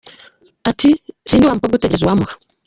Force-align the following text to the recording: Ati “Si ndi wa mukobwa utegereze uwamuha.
Ati 0.69 0.89
“Si 1.27 1.35
ndi 1.35 1.45
wa 1.45 1.55
mukobwa 1.57 1.75
utegereze 1.75 2.03
uwamuha. 2.05 2.33